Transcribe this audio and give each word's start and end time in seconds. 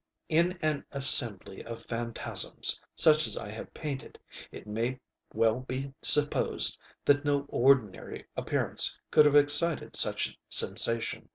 In 0.29 0.57
an 0.63 0.83
assembly 0.91 1.63
of 1.63 1.85
phantasms 1.85 2.81
such 2.95 3.27
as 3.27 3.37
I 3.37 3.51
have 3.51 3.71
painted, 3.75 4.17
it 4.51 4.65
may 4.65 4.99
well 5.31 5.59
be 5.59 5.93
supposed 6.01 6.75
that 7.05 7.23
no 7.23 7.45
ordinary 7.49 8.25
appearance 8.35 8.99
could 9.11 9.27
have 9.27 9.35
excited 9.35 9.95
such 9.95 10.35
sensation. 10.49 11.29